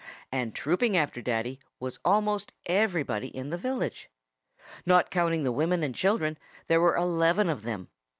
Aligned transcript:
And 0.31 0.55
trooping 0.55 0.97
after 0.97 1.21
Daddy 1.21 1.59
was 1.79 1.99
almost 2.03 2.53
everybody 2.65 3.27
in 3.27 3.51
the 3.51 3.55
village. 3.57 4.09
Not 4.83 5.11
counting 5.11 5.43
the 5.43 5.51
women 5.51 5.83
and 5.83 5.93
children, 5.93 6.39
there 6.65 6.81
were 6.81 6.97
eleven 6.97 7.49
of 7.49 7.61
them. 7.61 7.87